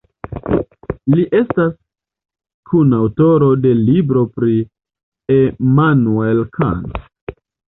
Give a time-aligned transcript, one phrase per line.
[1.15, 1.69] Li estas
[2.71, 4.57] kunaŭtoro de libro pri
[5.37, 7.03] Immanuel Kant.